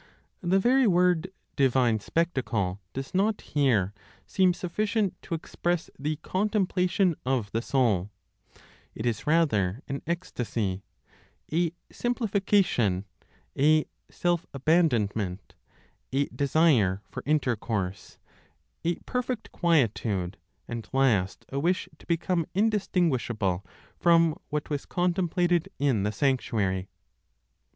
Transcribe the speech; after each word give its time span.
The 0.41 0.57
very 0.57 0.87
word 0.87 1.31
"divine 1.55 1.99
spectacle" 1.99 2.81
does 2.91 3.13
not, 3.13 3.41
here, 3.41 3.93
seem 4.25 4.51
sufficient 4.55 5.13
(to 5.21 5.35
express 5.35 5.91
the 5.99 6.15
contemplation 6.23 7.13
of 7.23 7.51
the 7.51 7.61
soul); 7.61 8.09
it 8.95 9.05
is 9.05 9.27
rather 9.27 9.83
an 9.87 10.01
ecstasy, 10.07 10.81
a 11.53 11.71
simplification, 11.91 13.05
a 13.55 13.85
self 14.09 14.47
abandonment, 14.55 15.53
a 16.11 16.25
desire 16.29 17.03
for 17.07 17.21
intercourse, 17.27 18.17
a 18.83 18.95
perfect 19.05 19.51
quietude, 19.51 20.35
and 20.67 20.89
last, 20.93 21.45
a 21.49 21.59
wish 21.59 21.87
to 21.99 22.07
become 22.07 22.47
indistinguishable 22.55 23.63
from 23.99 24.35
what 24.49 24.67
was 24.67 24.87
contemplated 24.87 25.69
in 25.77 26.01
the 26.01 26.11
sanctuary. 26.11 26.87